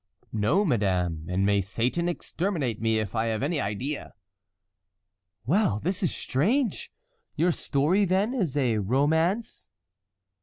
[0.33, 4.15] "No, madame, and may Satan exterminate me if I have any idea!"
[5.45, 6.91] "Well this is strange!
[7.35, 9.69] your story, then, is a romance?"